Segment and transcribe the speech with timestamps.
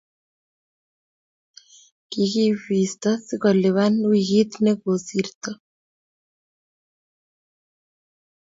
[2.09, 5.51] kikibisto si kuluban wikii ne kosirto